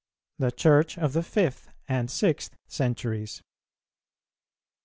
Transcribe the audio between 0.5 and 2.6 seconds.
CHURCH OF THE FIFTH AND SIXTH